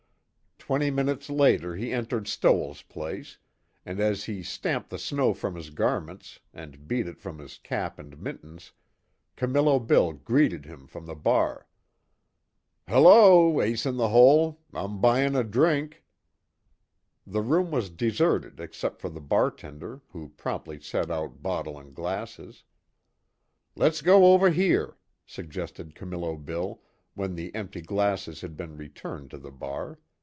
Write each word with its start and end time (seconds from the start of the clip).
Twenty 0.67 0.91
minutes 0.91 1.27
later 1.29 1.75
he 1.75 1.91
entered 1.91 2.27
Stoell's 2.27 2.83
place, 2.83 3.39
and 3.83 3.99
as 3.99 4.25
he 4.25 4.43
stamped 4.43 4.91
the 4.91 4.99
snow 4.99 5.33
from 5.33 5.55
his 5.55 5.71
garments, 5.71 6.39
and 6.53 6.87
beat 6.87 7.07
it 7.07 7.19
from 7.19 7.39
his 7.39 7.57
cap 7.57 7.97
and 7.97 8.17
mittens, 8.19 8.71
Camillo 9.35 9.79
Bill 9.79 10.13
greeted 10.13 10.65
him 10.67 10.85
from 10.85 11.07
the 11.07 11.15
bar. 11.15 11.67
"Hello, 12.87 13.59
Ace 13.59 13.87
In 13.87 13.97
The 13.97 14.09
Hole! 14.09 14.61
I'm 14.71 15.01
buyin' 15.01 15.35
a 15.35 15.43
drink." 15.43 16.05
The 17.25 17.41
room 17.41 17.71
was 17.71 17.89
deserted 17.89 18.59
except 18.59 19.01
for 19.01 19.09
the 19.09 19.19
bartender 19.19 20.03
who 20.11 20.29
promptly 20.29 20.79
set 20.79 21.09
out 21.09 21.41
bottle 21.41 21.79
and 21.79 21.93
glasses. 21.95 22.63
"Let's 23.75 24.03
go 24.03 24.31
over 24.31 24.51
here," 24.51 24.95
suggested 25.25 25.95
Camillo 25.95 26.37
Bill, 26.37 26.81
when 27.15 27.33
the 27.33 27.53
empty 27.55 27.81
glasses 27.81 28.41
had 28.41 28.55
been 28.55 28.77
returned 28.77 29.31
to 29.31 29.37
the 29.39 29.51
bar. 29.51 29.97